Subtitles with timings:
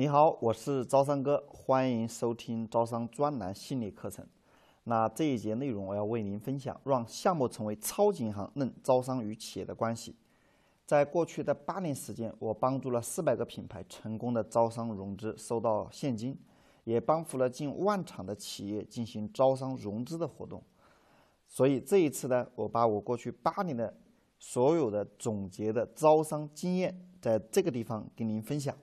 [0.00, 4.26] 你好，我是招商哥，欢迎收听招商专栏系列课程。
[4.84, 10.16] 那这一节内容，我要为您分享，让项目成为超级银行，论招商与企业的关系。
[10.86, 16.34] 在过去的八年时间，我帮助了四百个品牌成功的招商融资，收到现金，
[16.84, 20.62] 也帮扶了近万场的企业进行招商融资的活动。
[21.46, 23.94] 所以这一次呢，我把我过去八年的
[24.38, 28.74] 所有的总结的招商经验，在这个地方跟您分享。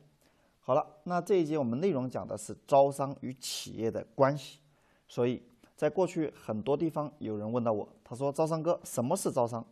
[0.68, 4.60] 好了，那这一节我们内容讲的是招商与企业的关系。
[5.08, 5.42] 所以
[5.78, 9.66] 在过去很多地方有人问到我，他说：“招商哥，什么是招商？”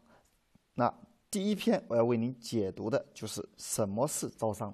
[0.75, 0.97] 那
[1.29, 4.73] 第一篇我要为您解读的就是什么是招商。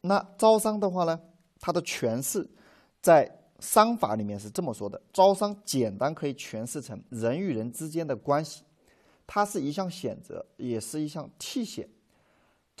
[0.00, 1.20] 那招商的话呢，
[1.60, 2.48] 它的诠释
[3.02, 8.64] 在商法里面是这么说的：招商简单可以诠释成人与人之间的关系，
[9.26, 11.86] 它是一项选择，也是一项替选。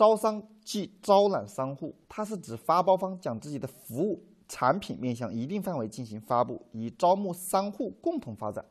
[0.00, 4.18] 招商即招揽商户，它是指发包方将自己的服务
[4.48, 8.64] 产品面向一定范围进行发布，以招募商户共同发展。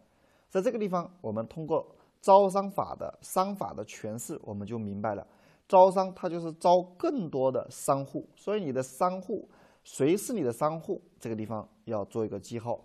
[0.50, 1.96] 在这个地方，我们通过。
[2.22, 5.26] 招商法的商法的诠释，我们就明白了。
[5.70, 9.48] 招商它就是招更多的商户，所以你的商户
[9.86, 12.78] 谁是你的商户，这个地方要做一个记号。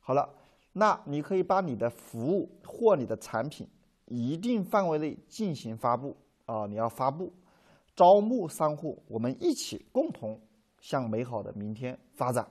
[0.00, 0.28] 好了，
[0.74, 3.66] 那你可以把你的服务或你的产品
[4.04, 7.32] 一定范围内进行发布啊，你要发布
[7.94, 10.40] 招募商户，我们一起共同
[10.80, 12.48] 向美好的明天发展。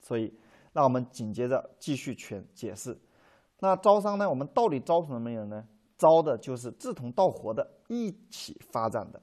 [0.00, 0.32] 所以，
[0.72, 2.96] 那我们紧接着继续全解释。
[3.60, 4.28] 那招商呢？
[4.28, 5.66] 我们到底招什么人呢？
[5.96, 9.20] 招的就是志同道合的，一起发展的。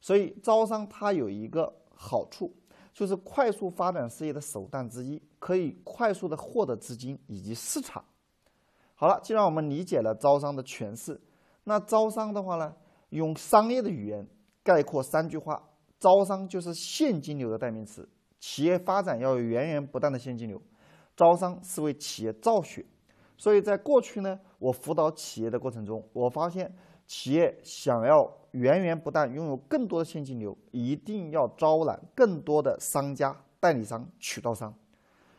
[0.00, 2.50] 所以招商它有一个好处，
[2.94, 8.02] 就是快速发展事业的手段之一，可以快速的获得资金以及市场。
[8.94, 11.20] 好了，既然我们理解了招商的诠释，
[11.64, 12.74] 那招商的话呢，
[13.10, 14.26] 用商业的语言
[14.64, 15.62] 概括三句话：
[16.00, 18.08] 招商就是现金流的代名词。
[18.40, 20.60] 企业发展要有源源不断的现金流，
[21.16, 22.84] 招商是为企业造血。
[23.36, 26.74] 所以在过去呢，我辅导企业的过程中，我发现
[27.06, 34.74] 企业想要源源不断拥有更多的现金流，一定要招揽更多的商家、代理商、渠道商。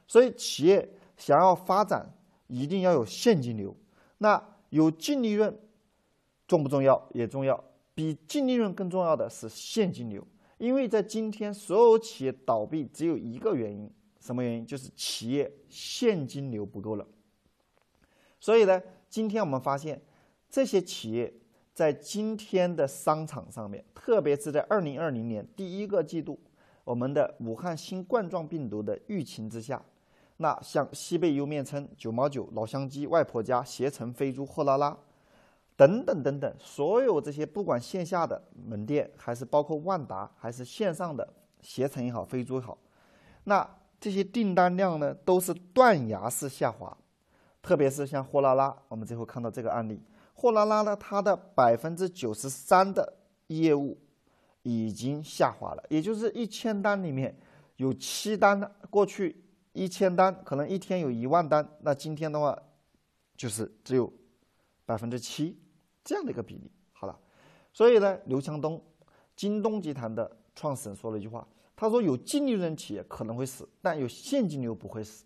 [0.07, 0.87] 所以企业
[1.17, 2.13] 想要发展，
[2.47, 3.75] 一定要有现金流。
[4.17, 5.57] 那有净利润
[6.47, 7.07] 重不重要？
[7.13, 7.63] 也重要。
[7.95, 10.25] 比净利润更重要的是现金流。
[10.57, 14.65] 因为在今天，所有企业倒闭只有一个原因，什么原因？
[14.65, 17.07] 就是企业现金流不够了。
[18.39, 20.01] 所以呢，今天我们发现，
[20.49, 21.33] 这些企业
[21.73, 26.39] 在今天的商场上面，特别是在二零二零年第一个季度，
[26.85, 29.83] 我们的武汉新冠状病毒的疫情之下，
[30.37, 34.97] 那像西贝莜面村、九毛九、老乡鸡、外婆家、携程、飞猪、货拉拉
[35.77, 41.27] 等等等等，所有这些不管线下的门店，还是包括万达，还是线上的
[41.61, 42.77] 携程也好、飞猪也好，
[43.43, 43.67] 那
[43.99, 46.95] 这些订单量呢，都是断崖式下滑。
[47.61, 49.99] 特别是像货拉拉，我们最后看到这个案例，
[50.35, 53.97] 货拉拉呢，它的百分之九十三的业务
[54.61, 57.35] 已经下滑了，也就是一千单里面
[57.77, 59.43] 有七单，过去
[59.73, 62.55] 一千单可能一天有一万单，那今天的话
[63.35, 64.13] 就是只有
[64.85, 65.57] 百分之七
[66.05, 66.71] 这样的一个比例。
[66.93, 67.19] 好了，
[67.73, 68.81] 所以呢，刘强东，
[69.35, 71.45] 京东集团的创始人说了一句话，
[71.75, 75.25] 他说有净利润企业可能会死，但有现金流不会死。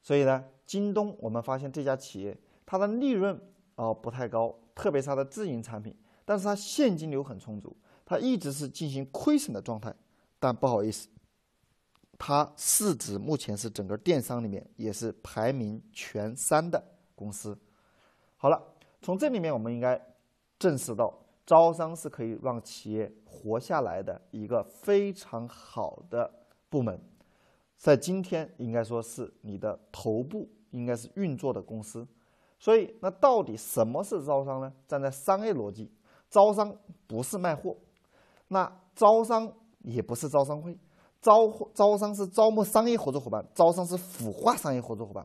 [0.00, 3.38] 所以呢，京东我们发现这家企业它的利润
[3.74, 5.94] 啊不太高，特别是它的自营产品，
[6.24, 7.76] 但是它现金流很充足，
[8.06, 9.94] 它一直是进行亏损的状态。
[10.38, 11.08] 但不好意思，
[12.16, 16.82] 它市值目前是整个电商里面也是排名前三的
[17.14, 17.58] 公司。
[18.36, 18.62] 好了，
[19.00, 20.00] 从这里面我们应该
[20.58, 21.12] 证实到，
[21.46, 26.30] 招商是可以让企业活下来的一个非常好的
[26.68, 27.00] 部门。
[27.76, 32.06] 在今天，应该说是你的头部应该是运作的公司，
[32.58, 34.72] 所以那到底什么是招商呢？
[34.88, 35.90] 站在商业逻辑，
[36.28, 36.76] 招商
[37.06, 37.76] 不是卖货，
[38.48, 40.76] 那招商也不是招商会，
[41.22, 45.24] 招招商是招募商业合作伙伴，招商是孵化商业合作伙伴。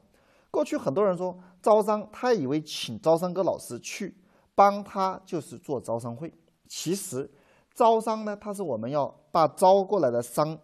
[0.53, 4.15] 过去很多人说招商，他以为请招商哥老师去
[4.53, 6.31] 帮他就是做招商会，
[6.69, 7.27] 其实
[7.73, 10.59] 招商呢，它是我们要把招过来的商。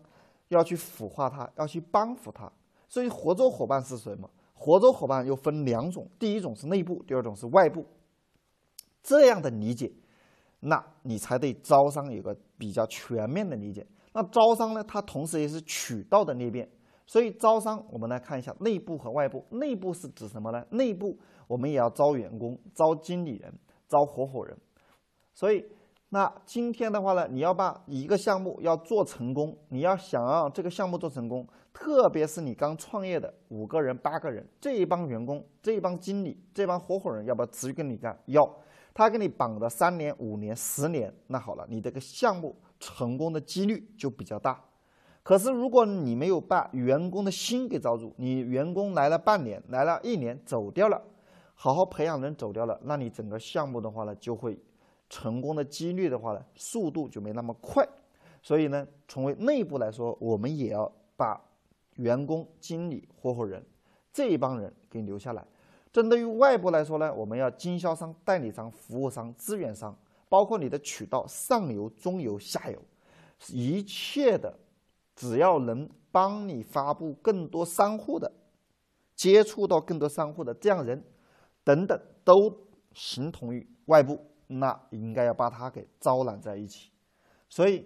[0.50, 2.52] 要去孵化它，要去帮扶它，
[2.88, 4.28] 所以合作伙伴是什么？
[4.56, 7.86] 合作伙伴又分两种，第一种是内部，第二种是外部。
[9.04, 9.94] 这样的理解，
[10.62, 13.86] 那你才对招商有个比较全面的理解。
[14.12, 16.68] 那招商呢，它同时也是渠道的裂变。
[17.10, 19.44] 所以招商，我们来看一下内部和外部。
[19.50, 20.64] 内部是指什么呢？
[20.70, 21.18] 内部
[21.48, 23.52] 我们也要招员工、招经理人、
[23.88, 24.56] 招合伙人。
[25.34, 25.66] 所以
[26.10, 38.16] 那今天的话呢，你要把一个项目要做成功，你要想让这个项目做成功，特别是你刚创业的五个人、八个人这一帮员工、这一帮经理、这帮合伙人，要不要持续跟你干？
[38.28, 38.48] 要，
[38.94, 44.64] 他给你绑的三年、五年、十年，那好了，你这个项目成功的几率就比较大。
[45.24, 51.02] 可是如果你没有把员工的心给抓住，你员工来了半年、来了一年走掉了，
[51.54, 54.58] 好好培养人走掉了，那你整个项目的话呢，就会。
[55.12, 57.84] 成功的几率的话呢，速度就没那么快，
[58.44, 60.88] 所以呢，从为内部来说，我们也要
[61.18, 61.36] 把
[61.96, 63.66] 员工、经理、合伙人
[64.14, 65.44] 这一帮人给留下来。
[65.92, 69.98] 针对于外部来说呢，我们要经销商、代理商、服务商、资源商，
[70.30, 72.80] 包括你的渠道上游、中游、下游，
[73.52, 74.56] 一切的，
[75.20, 78.32] 只要能帮你发布更多商户的，
[79.18, 81.04] 接触到更多商户的这样人，
[81.66, 82.34] 等等，都
[82.94, 84.18] 形同于外部。
[84.48, 86.90] 那应该要把它给招揽在一起，
[87.50, 87.86] 所以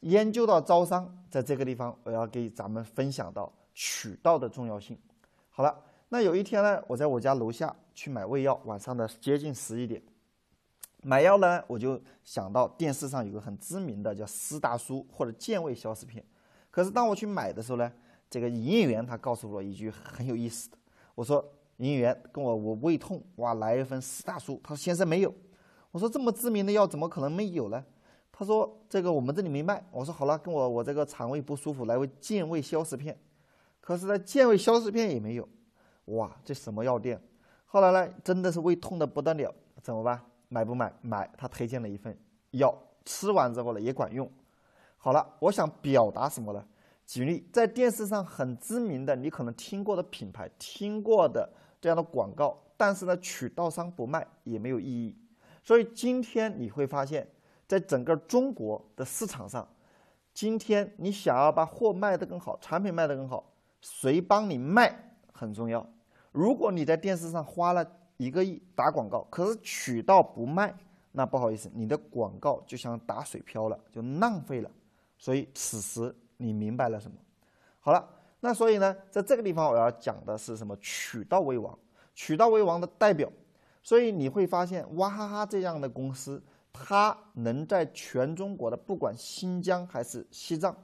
[0.00, 4.96] 研究到招商，在这个地方我要给咱们分享到渠道的重要性。
[5.50, 5.76] 好了，
[6.10, 10.00] 那有一天呢，我在我家楼下去买胃药，晚上的接近十一点，
[11.02, 16.24] 买药呢，我就想到电视上有个很知名的叫施大叔或者健胃消食片，
[16.74, 17.92] 可是当我去买的时候呢，
[18.28, 20.76] 这个营业员他告诉我一句很有意思的，
[21.14, 21.38] 我说
[21.76, 25.32] 营业员跟我我胃痛，哇，来一份施大叔，他说先生没有。
[25.92, 27.84] 我说这么知名的药怎么可能没有呢？
[28.32, 29.86] 他说这个我们这里没卖。
[29.92, 33.16] 我说好了，跟我我这个肠胃不舒服，来位健胃消食片。
[33.80, 35.48] 可是呢，健胃消食片也没有。
[36.06, 37.22] 哇，这什么药店？
[37.66, 40.20] 后来呢，真的是胃痛的不得了，怎么办？
[40.48, 40.92] 买不买？
[41.02, 41.30] 买。
[41.38, 42.18] 他推荐了一份
[42.50, 44.28] 药，吃完之后呢也管用。
[45.04, 46.64] 好了，我想表达什么呢？
[47.04, 51.46] 举例，在电视上很知名的，你可能听过的品牌，听过的
[51.78, 55.14] 这样的广告，但是呢，渠道商不卖也没有意义。
[55.62, 57.28] 所以今天你会发现，
[57.68, 59.68] 在整个中国的市场上，
[60.32, 63.52] 今天你想要把货卖得更好，产品卖得更好，
[63.82, 65.86] 谁帮你卖很重要。
[66.32, 67.86] 如果你在电视上花了
[68.16, 70.74] 一个亿打广告，可是渠道不卖，
[71.12, 74.70] 那不好意思，你的广告就像打水漂了，就浪费了。
[75.24, 77.16] 所以此时你明白了什么？
[77.80, 78.06] 好了，
[78.40, 80.76] 那所以呢，在这个地方我要讲的是什么？
[80.82, 81.78] 渠道为王，
[82.14, 83.26] 渠道为王的代表。
[83.82, 86.44] 所以你会发现，娃哈哈这样的公司，
[86.74, 90.76] 它能在全中国的不管新疆还是西藏，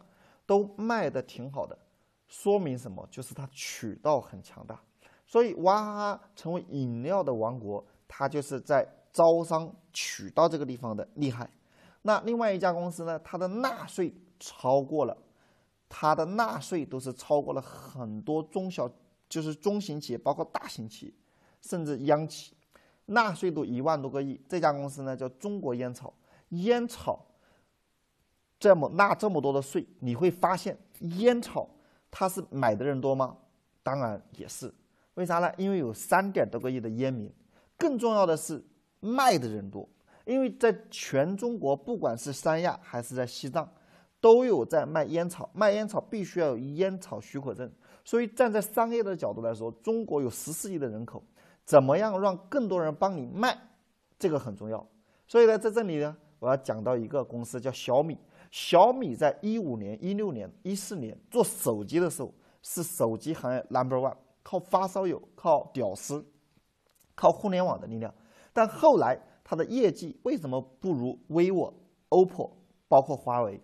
[0.46, 1.78] 都卖的挺好的，
[2.26, 3.06] 说明什么？
[3.10, 4.80] 就是它渠道很强大。
[5.26, 11.46] 所以娃哈哈成为饮料的王国，它就是在招商渠道这个地方的厉害。
[12.00, 14.10] 那另外一家公司呢，它的纳税
[14.40, 15.16] 超过了，
[15.88, 18.90] 它的纳税都是超过了很多中小，
[19.28, 21.12] 就是中型企业，包括大型企业，
[21.60, 22.56] 甚至央企。
[23.06, 26.12] 纳税都一万多个亿，这家公司呢叫中国烟草。
[26.48, 27.24] 烟草
[28.58, 31.68] 这么纳这么多的税，你会发现烟草
[32.10, 33.36] 它是买的人多吗？
[33.82, 34.72] 当然也是。
[35.14, 35.52] 为啥呢？
[35.56, 37.32] 因为有三点多个亿的烟民。
[37.76, 38.62] 更重要的是
[39.00, 39.88] 卖的人多，
[40.26, 43.66] 因为在全中国，不管是三亚还是在西藏，
[44.20, 45.48] 都有在卖烟草。
[45.52, 47.70] 卖烟草必须要有烟草许可证。
[48.04, 51.22] 所以站在商业的角度来说，中国有十四亿的人口。
[51.64, 53.56] 怎么样让更多人帮你卖，
[54.18, 54.84] 这个很重要。
[55.28, 58.18] 所以呢，在这里呢，我要讲到一个公司叫小米。
[58.50, 66.26] 小米在一五年、一六年、一四年做手机的时候，是手机行业 number one，靠发烧友、靠屌丝、
[67.14, 68.12] 靠互联网的力量。
[68.52, 71.72] 但后来它的业绩为什么不如 vivo、
[72.08, 72.50] OPPO，
[72.88, 73.60] 包括华为？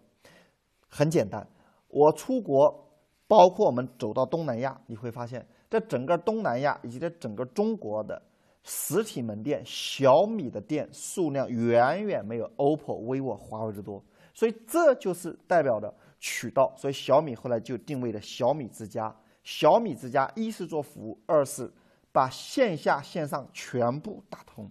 [0.96, 1.46] 很简单，
[1.88, 2.88] 我出国，
[3.28, 5.46] 包括我们走到东南亚，你会发现。
[5.68, 8.22] 在整个东南亚以及在整个中国的
[8.62, 16.72] 实体门店，小米的店数量远远没有 OPPO、vivo、华为的多，所以这就是代表的渠道。
[16.76, 19.14] 所以小米后来就定位了小米之家。
[19.42, 21.70] 小米之家一是做服务，二是
[22.12, 24.70] 把线下线上全部打通，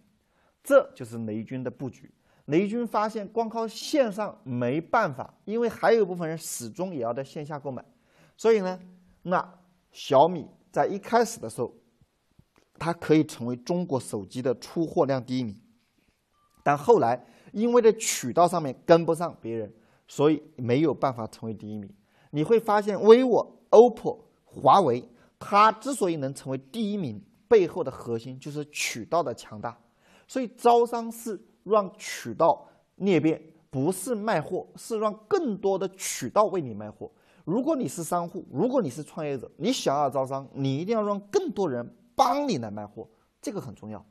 [0.63, 2.10] 这就是雷军的布局。
[2.45, 7.83] 雷军发现光靠线上没办法，因为还有一部分人始终也要在线下购买，
[8.37, 8.79] 所以呢，
[9.23, 9.59] 那
[9.91, 10.47] 小米。
[10.71, 11.73] 在一开始的时候，
[12.77, 15.57] 它可以成为中国手机的出货量第一名，
[16.65, 19.73] 但后来因为在渠道上面跟不上别人，
[20.05, 21.89] 所以没有办法成为第一名。
[22.31, 25.01] 你会发现，vivo、OPPO、华为，
[25.39, 29.79] 它之所以能成为第一名，背后的核心就是渠道的强大。
[30.27, 37.12] 所以招商是让渠道裂变，不是卖货，是让更多的渠道为你卖货。
[37.43, 43.07] 如果你是商户，如果你是创业者，你想要招商，你一定要让更多人帮你来卖货，
[43.41, 44.03] 这个很重要。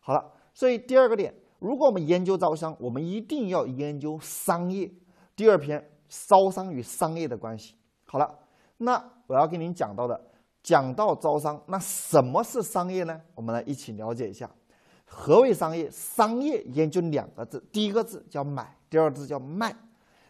[0.00, 4.88] 好了，所以第二个点，如果我们研究招商，我们一定要研究商业。
[5.34, 7.74] 第二篇，招商与商业的关系。
[8.04, 8.38] 好了，
[8.76, 10.20] 那我要跟您讲到的，
[10.62, 13.20] 讲到招商，那什么是商业呢？
[13.34, 14.48] 我们来一起了解一下，
[15.08, 15.90] 何为商业？
[15.90, 19.74] 商业研究两个字，第一个字叫买，第二个字叫卖，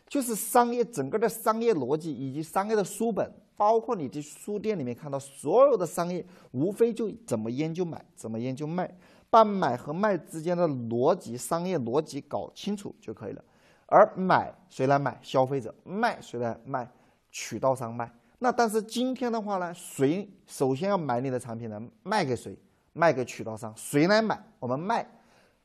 [0.06, 3.30] 就是商业整个的商业逻辑以及商业的书本。
[3.56, 8.88] 包括你的书店里面看到所有的商业，无非就怎么研究买，怎么研究卖，
[9.28, 13.44] 把买和卖之间的逻辑、商业逻辑搞清楚就可以了。
[13.86, 15.18] 而买谁来买？
[15.22, 15.74] 消费者。
[15.82, 16.88] 卖谁来卖？
[17.32, 18.08] 渠道商卖。
[18.38, 21.82] 那但是今天的话呢，谁首先要买你的产品呢？
[22.04, 22.56] 卖给谁？
[22.98, 23.72] 卖给渠道商。
[23.76, 24.36] 谁来买？
[24.58, 25.06] 我们卖，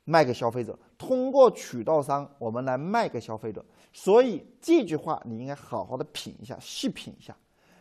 [0.03, 0.77] 卖给消费者。
[0.99, 3.65] 通过渠道商，我们来卖给消费者。
[3.91, 7.35] 所以这句话你应该好好的品一下，细品一下。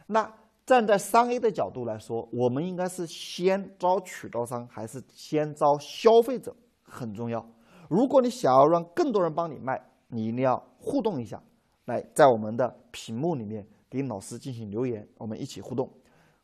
[0.07, 0.33] 那
[0.65, 6.57] 站在商业的角度来说，我们应该是先招渠道商，还是先招消费者？
[6.83, 7.47] 很重要。
[7.89, 9.79] 如果你想要让更多人帮你卖，
[10.09, 11.43] 你一定要互动一下，
[11.85, 15.91] 来在我们的屏幕里面给老师进行留言，我们一起互动。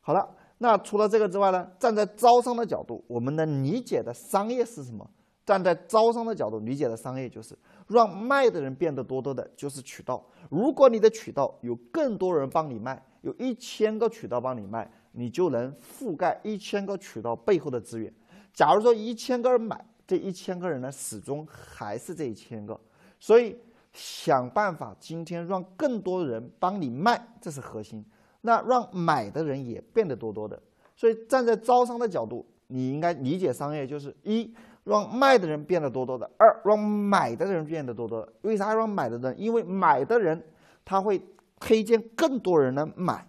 [0.01, 1.69] 好了，那除了这个之外呢？
[1.79, 5.09] 站在招商的角度，我们能理解的商业是什么？
[5.47, 10.23] 站在招商的角度理解的商业就是让卖的人变得多多的，就是渠道。
[10.51, 13.03] 如果你的渠道有更多人帮你卖。
[13.23, 18.11] 有一千个渠道帮你卖，你就能覆盖一千个渠道背后的资源。
[18.55, 22.79] 假如说一千个人买，这一千个人呢，始终还是这一千个。
[23.19, 23.59] 所以
[23.93, 28.05] 想办法今天让更多人帮你卖，这是核心。
[28.41, 30.61] 那让买的人也变得多多的。
[30.97, 34.55] 所以站在招商的角度，你应该理解商业就是一
[34.85, 38.33] 让卖的人变得多多的，二让买的人变得多多的。
[38.43, 39.35] 为啥让买的人？
[39.41, 40.43] 因为买的人
[40.85, 41.21] 他会。
[41.61, 43.29] 推荐更多人来买，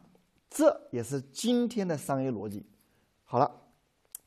[0.52, 2.64] 这也是今天的商业逻辑。
[3.24, 3.52] 好了，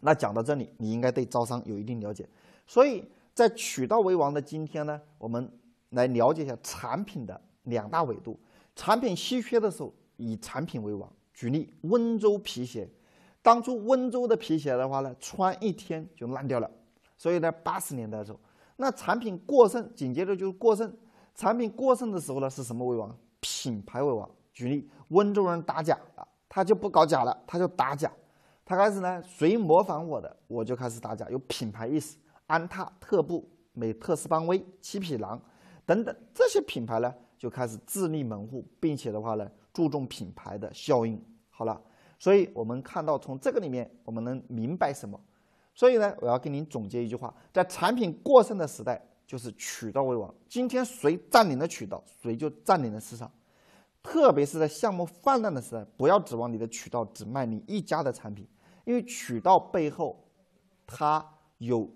[0.01, 2.29] 那讲到这里，你应该对招商有一定了解。
[2.67, 5.49] 所以在渠道为王的今天呢，我们
[5.91, 8.37] 来了解一下产品的两大维度。
[8.75, 11.11] 产品稀缺的时候，以产品为王。
[11.33, 12.89] 举例，温州皮鞋，
[13.41, 16.71] 当初温州的皮鞋的话呢，穿一天就烂掉了。
[17.17, 18.39] 所以呢，八十年代的时候，
[18.77, 20.95] 那产品过剩，紧接着就是过剩。
[21.35, 23.17] 产品过剩的时候呢，是什么为王？
[23.41, 28.13] 品牌为王，举例，温州人打假啊，他就不搞假了，他就打假。
[28.65, 32.17] 他开始呢，谁模仿我的，我就开始打假，有品牌意识。
[32.47, 35.41] 安踏、特步、美特斯邦威、七匹狼
[35.87, 41.23] 等等这些品牌呢，就开始自立门户，并且的话呢，注重品牌的效应。
[41.51, 41.81] 好了，
[42.19, 45.21] 所以我们看到从这个里面，我们能明白什么？
[45.75, 49.01] 所以呢，我要跟您总结一句话：在产品过剩的时代。
[49.25, 53.33] 就是渠道为王，今天谁占领了渠道，谁就占领了市场。
[54.03, 58.47] 特别是在项目泛滥的时代，不要指望你的渠道只卖你一家的产品，
[58.85, 60.23] 因为渠道背后，
[60.87, 61.25] 它
[61.57, 61.89] 有，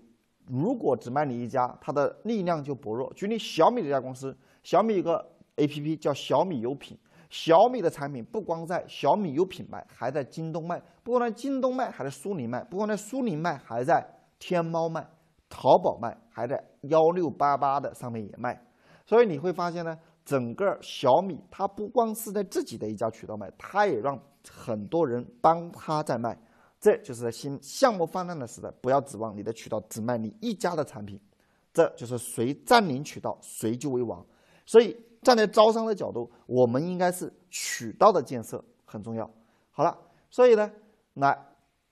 [0.47, 3.13] 如果只卖你一家，它的力量就薄弱。
[3.13, 5.23] 举例小米这家公司，小米有个
[5.57, 6.97] APP 叫小米优品，
[7.29, 14.05] 小米的产品不光在小米有品牌，还在京东卖，不光在京东卖，还在苏宁卖，不光在苏宁卖，还在
[14.39, 15.07] 天猫卖。
[15.49, 18.61] 淘宝卖，还在幺六八八的上面也卖，
[19.05, 24.19] 所以你会发现呢，整个小米它不光是在自己的一家渠道卖，它也让
[24.51, 26.37] 很多人帮他在卖。
[26.81, 31.17] 这就是在新项目泛滥的时代，不要指望你的渠道只卖你一家的产品，
[31.71, 34.21] 这就是谁占领渠道谁就为王。
[34.65, 34.93] 所以
[35.27, 39.29] 站在招商的角度，我们应该是渠道的建设很重要。
[39.71, 39.93] 好了，
[40.31, 40.71] 所以呢，
[41.15, 41.37] 来。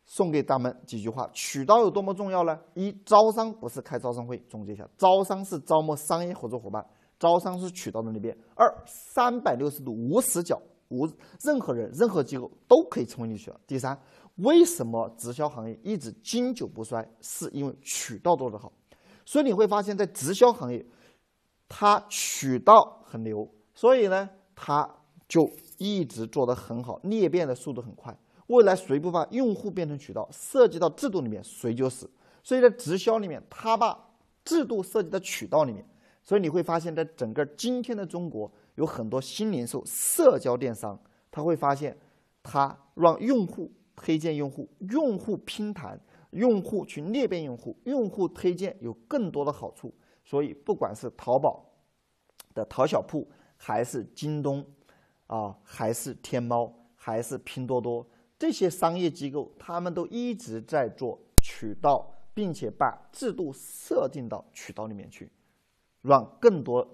[0.08, 2.58] 送给咱们几句话：渠道有多么重要呢？
[2.75, 6.86] 一，招商不是开招商会，总结一下，招商是招募商业合作伙伴，
[7.18, 8.38] 招商是渠道的那边。
[8.56, 11.08] 二，三百六十度无死角，无
[11.44, 13.60] 任何人、任何机构都可以成为你渠道。
[13.65, 14.00] 第三，
[14.36, 17.04] 为什么直销行业一直经久不衰？
[17.20, 18.72] 是因为渠道做得好。
[19.25, 20.86] 所以你会发现在直销行业，
[21.67, 24.88] 它渠道很牛，所以呢，它
[25.27, 28.15] 就一直做得很好，裂变的速度很快。
[28.48, 32.10] 未来谁不把用户变成渠道，涉及到制度里面，谁就死。
[32.43, 33.98] 所以在直销里面，他把
[34.43, 35.84] 制度设计到渠道里面，
[36.22, 41.00] 所以你会发现在整个今天的中国，有很多新零售、社交电商，
[41.31, 41.98] 他会发现，
[42.43, 49.91] 他让用户推荐用户，用户拼谈，用户去裂变用户，用户推荐有更多的好处。
[50.25, 51.63] 所以不管是淘宝
[52.53, 54.65] 的淘小铺，还是京东，
[55.27, 58.05] 啊，还是天猫，还是拼多多。
[58.38, 65.32] 这些商业机构，他们都一直在做渠道，并且把制度设定到渠道里面去，
[66.01, 66.86] 让更多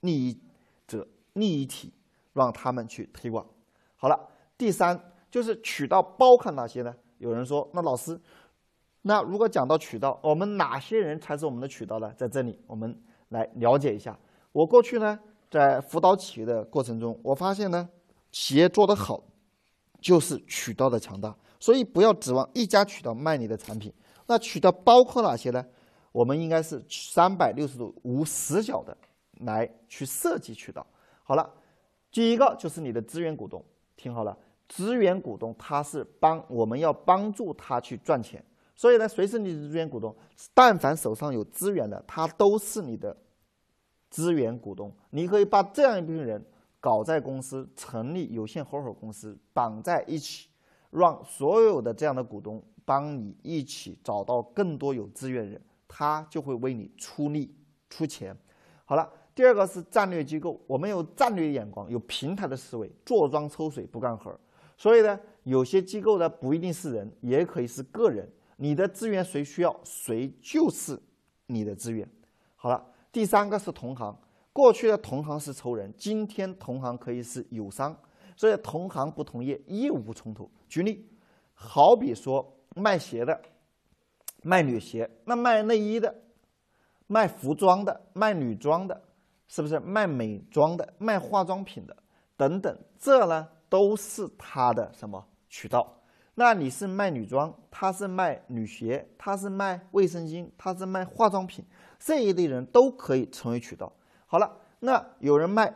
[0.00, 0.40] 利益
[0.86, 1.92] 者、利益体
[2.32, 3.46] 让他们去推广。
[3.96, 6.94] 好了，第三就是渠道包含哪些呢？
[7.18, 8.18] 有人说，那老师，
[9.08, 12.12] 那如果讲到渠道，我们哪些人才是我们的渠道呢？
[12.16, 12.92] 在这里，我们
[13.28, 14.18] 来了解一下。
[14.50, 15.16] 我过去呢，
[15.48, 17.88] 在辅导企业的过程中，我发现呢，
[18.32, 19.22] 企业做得好，
[20.00, 21.32] 就是渠道的强大。
[21.60, 23.92] 所以不要指望一家渠道卖你的产品。
[24.26, 25.64] 那渠道包括哪些呢？
[26.10, 28.96] 我们应该是三百六十度无死角的
[29.42, 30.84] 来去设计渠道。
[31.22, 31.48] 好了，
[32.10, 33.64] 第一个就是你的资源股东，
[33.96, 34.36] 听好了，
[34.68, 38.44] 资源股东他是帮我们要帮助他去赚钱。
[38.76, 40.14] 所以呢，谁是你的资源股东？
[40.54, 43.16] 但凡手上有资源的，他都是你的
[44.10, 44.94] 资源股东。
[45.10, 46.44] 你可以把这样一部分人
[46.78, 50.48] 搞在公司，成立有限合伙公司，绑在一起。
[50.90, 57.54] 让所有的这样的股东帮你一起找到更多有资源人，他就会为你出力
[57.90, 58.34] 出钱。
[58.84, 64.38] 好了，第二个是战略机构，我们有战略眼光，有平台的思维，坐庄抽水不干活。
[64.78, 68.30] 所以呢，有些机构呢不一定是人，也可以是个人。
[68.56, 71.00] 你的资源谁需要，谁就是
[71.46, 72.08] 你的资源。
[72.56, 74.18] 好了，第三个是同行，
[74.52, 77.96] 过去的同行是仇人，今天同行可以是友商。
[78.38, 80.50] 所以同行不同业，业务不冲突。
[80.68, 81.08] 举例，
[81.54, 83.40] 好比说卖鞋的，
[84.42, 86.14] 卖女鞋；那卖内衣的，
[87.06, 89.02] 卖服装的，卖女装的，
[89.48, 91.96] 是不是卖美妆的，卖化妆品的
[92.36, 92.78] 等等？
[92.98, 95.90] 这呢都是他的什么渠道？
[96.36, 101.64] 那你是卖女装，他是卖女鞋，他是卖卫生巾，他是卖化妆品，
[101.98, 103.92] 这一类人都可以成为渠道。
[104.26, 105.74] 好了，那有人卖。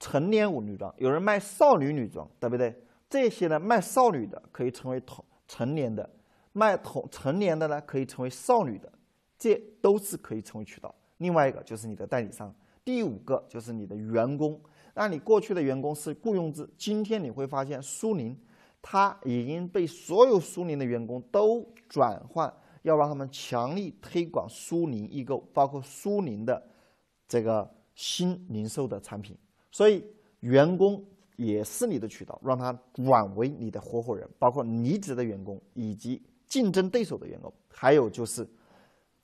[0.00, 2.78] 成年舞女装，有人卖少女女装，对不对？
[3.08, 6.06] 这些呢，卖少女的可以成为同成年的，
[6.52, 8.92] 卖同成年的呢可以成为少女的，
[9.38, 10.94] 这都是可以成为渠道。
[11.18, 14.60] 另外一个就是你的代理商，第五个就是你的员工。
[14.92, 18.38] 那你过去的员工是雇佣制，今天你会发现苏宁，
[18.86, 26.62] 它已经被所有苏宁的员工都转换，要让他们强力推广苏宁易购，包括苏宁的
[27.26, 29.34] 这个新零售的产品。
[29.72, 30.04] 所以，
[30.40, 31.02] 员工
[31.36, 38.46] 也是你的渠道，让他转为你的合伙人，包括离职的员工以及竞争对手的员工，还有就是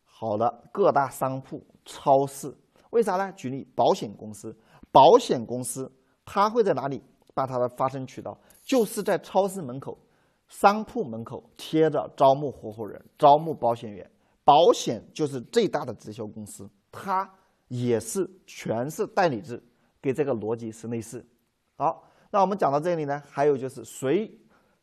[0.05, 2.51] 好的各大商铺、超市。
[2.93, 3.31] 为啥呢？
[3.37, 4.57] 举例，保险公司，
[4.91, 5.93] 保险公司
[6.25, 7.03] 它会在哪里
[7.35, 8.41] 把它的发声渠道？
[8.71, 9.99] 就是在超市门口、
[10.47, 14.09] 商铺门口贴着招募合伙人、招募保险员。
[14.45, 17.29] 保险就是最大的直销公司，它
[17.67, 19.61] 也是全是代理制。
[20.01, 21.27] 跟这个逻辑是类似。
[21.75, 24.31] 好，那我们讲到这里呢，还有就是谁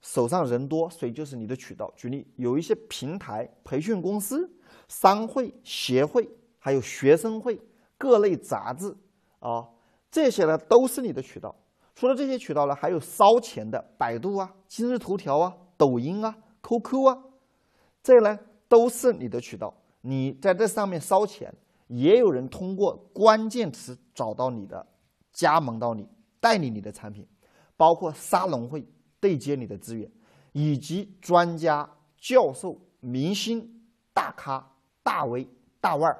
[0.01, 1.89] 手上人多，谁就是你的渠道。
[1.95, 4.51] 举例，有一些平台、培训公司、
[4.89, 7.57] 商会、协会，还有学生会、
[7.97, 8.93] 各类杂志
[9.39, 9.65] 啊，
[10.11, 11.55] 这些呢都是你的渠道。
[11.97, 17.17] 除了这些渠道呢，还有烧钱的百度啊、今日头条啊、抖音啊、QQ 啊，
[18.03, 19.73] 这呢都是你的渠道。
[20.01, 21.51] 你在这上面烧钱，
[21.87, 24.85] 也有人通过关键词找到你的。
[25.33, 26.07] 加盟到你，
[26.39, 27.27] 代理你的产品，
[27.75, 28.85] 包括沙龙会
[29.19, 30.07] 对接你的资源，
[30.51, 33.67] 以及专家、教授、明星、
[34.13, 34.63] 大咖、
[35.01, 35.47] 大 V、
[35.81, 36.19] 大腕儿。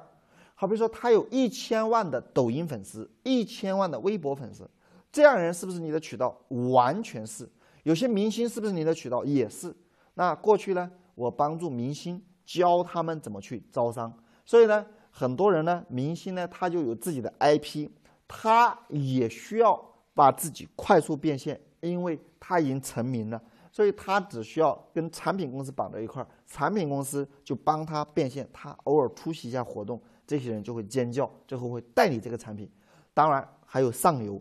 [0.56, 4.68] 好比说，他有一千万的抖音粉丝，一千万的微博粉丝，
[5.10, 6.38] 这样人是不是你的渠道？
[6.72, 7.48] 完全是。
[7.84, 9.24] 有些明星是不是你的渠道？
[9.24, 9.74] 也是。
[10.14, 14.12] 那过去呢，我帮助明星教他们怎么去招商，
[14.44, 17.88] 所以呢，很多人呢，明星呢，他就有自己的 IP。
[18.30, 23.40] 他也需要把自己快速变现，因为他已经成名了，
[23.72, 28.46] 所以他只需要跟产品公司绑在一块儿，产品公司就帮他变现。
[28.52, 32.70] 他偶尔出席一下活动，这些人就会尖叫，最后会代理这个产品。
[33.14, 34.38] 当然还有上游，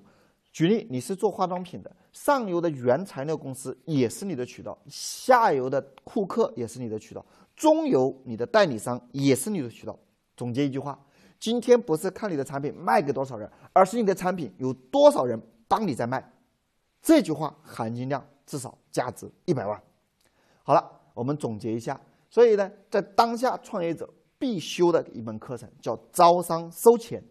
[0.57, 7.23] 举例你是做化妆品的，上游的原材料公司也是你的渠道，下游的库克也是你的渠道，
[7.55, 9.95] 中游你的代理商也是你的渠道。
[10.35, 10.99] 总结一句话。
[11.39, 16.33] 今天不是看你的产品卖给多少人，而是你的产品有多少人帮你在卖。
[17.03, 19.79] 这句话含金量至少价值一百万。
[20.63, 22.01] 好了，我们总结一下。
[22.31, 27.23] 所以呢，在当下创业者必修的一门课程叫招商收钱。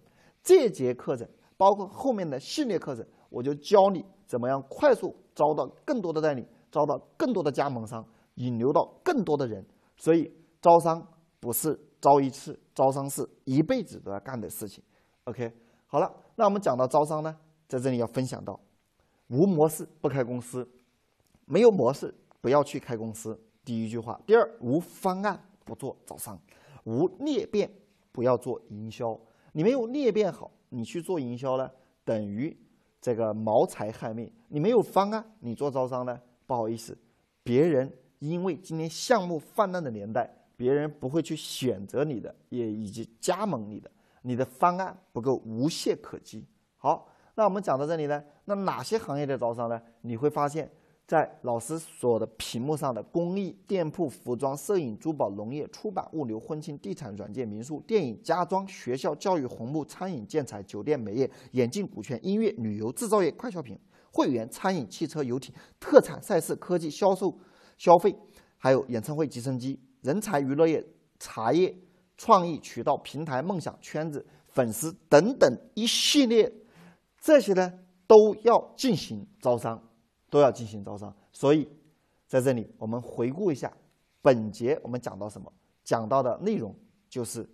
[0.44, 8.04] 这节课程包括后面的系列课程，我就教你怎么样快速招到更多的代理，招到更多的加盟商，
[8.36, 9.64] 引流到更多的人。
[9.96, 11.06] 所以招商
[11.40, 11.78] 不是。
[11.98, 14.84] 招一次招商是一辈子都要干的事情
[15.24, 15.50] ，OK，
[15.86, 17.36] 好了，那我们讲到招商呢，
[17.66, 18.60] 在这里要分享到，
[19.28, 20.68] 无模式不开公司，
[21.46, 23.36] 没有模式不要去开公司。
[23.64, 26.38] 第一句话，第二，无方案不做招商，
[26.84, 27.68] 无裂变
[28.12, 29.18] 不要做营销。
[29.52, 31.68] 你没有裂变好，你去做营销呢，
[32.04, 32.56] 等于
[33.00, 34.30] 这个谋财害命。
[34.48, 36.96] 你没有方案，你做招商呢，不好意思，
[37.42, 40.32] 别人因为今天项目泛滥的年代。
[40.58, 43.90] 别人不会去选择你的，也以及加盟你的，
[44.22, 46.46] 你的方案不够无懈可击。
[46.78, 49.78] 好，那我们讲到这里呢，那哪些行业的招商呢？
[50.00, 50.70] 你会发现。
[51.06, 63.78] 在老师所的屏幕上的公益、店铺、服装、摄影、珠宝、农业、出版、物流、婚庆、地产、软件、民宿、电影、家装、学校、教育、红木、餐饮、建材、酒店、美业、眼镜、股权、音乐、旅游、制造业、快消品、
[64.12, 67.32] 会员、餐饮、汽车、游艇、特产、赛事、科技、销售、
[67.78, 68.12] 消费，
[68.58, 70.84] 还有演唱会、直升机、人才、娱乐业、
[71.20, 71.72] 茶叶、
[72.16, 76.52] 创意、渠道、平台、梦想、圈子、粉丝等等一系列，
[77.20, 77.72] 这些呢
[78.08, 79.80] 都要进行招商。
[80.28, 81.68] 都要进行招商，所以
[82.26, 83.72] 在这里我们回顾一下
[84.20, 85.52] 本节我们讲到什么？
[85.84, 86.74] 讲到的内容
[87.08, 87.48] 就是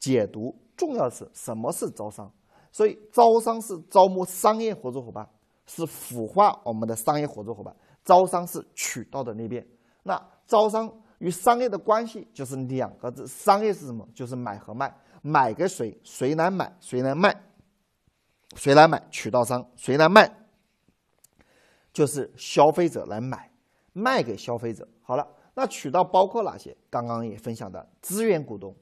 [0.00, 2.30] 解读，重要的是什么是招商。
[2.70, 5.28] 所以招商是招募商业合作伙伴，
[5.66, 7.74] 是孵化我们的商业合作伙伴。
[8.04, 9.66] 招商是渠道的裂变。
[10.02, 14.06] 那招商与商业的关系就是两个字：商业是什么？
[14.14, 14.94] 就是买和卖。
[15.22, 15.98] 买给谁？
[16.02, 16.76] 谁来买？
[16.80, 17.34] 谁来卖？
[18.56, 19.02] 谁来买？
[19.10, 19.64] 渠道商。
[19.76, 20.30] 谁来卖？
[21.98, 23.50] 就是消费者来买，
[23.92, 24.86] 卖给消费者。
[25.02, 26.72] 好了，那渠道包括哪些？
[26.88, 28.72] 刚刚也分享的资源股东，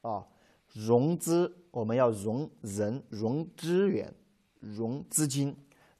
[0.00, 0.24] 啊，
[0.72, 4.10] 融资我们要融人、融资源、
[4.60, 5.54] 融资金，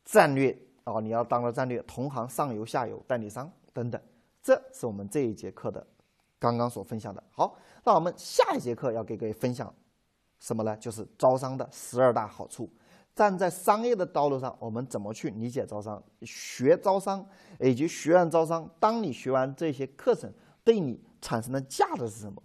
[0.06, 4.00] 战略啊，你要当了战略，同行、上游、下游、代理商等等，
[4.40, 5.86] 这是我们这一节课的
[6.38, 7.22] 刚刚所分享的。
[7.30, 9.70] 好，那我们下一节课要给各位分享
[10.38, 10.74] 什么呢？
[10.78, 12.66] 就是招商的十二大好处。
[13.18, 17.26] 站在商业的道路上，我们怎么去理解招商、学招商
[17.58, 18.70] 以及学完招商？
[18.78, 22.40] 当你学完这些课程，对你产生的价值是什么？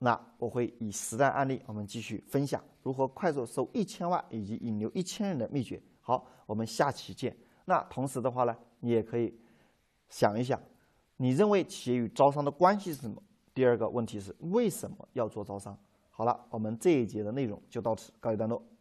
[0.00, 5.82] 那我会以实战案例，我们继续分享如何快速收一千万以及引流一千人的秘诀。
[6.02, 7.34] 好，我们下期见。
[7.64, 9.34] 那同时的话呢，你也可以
[10.10, 10.60] 想一想，
[11.16, 13.22] 你认为企业与招商的关系是什么？
[13.54, 15.74] 第二个问题是为什么要做招商？
[16.10, 18.62] 好了，我们这一节的内容就到此告一段落。